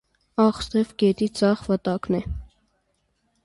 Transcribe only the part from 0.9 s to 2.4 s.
գետի ձախ վտակն է։